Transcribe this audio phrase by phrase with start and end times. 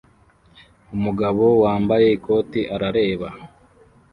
[0.95, 3.29] Umugabo wambaye ikoti arareba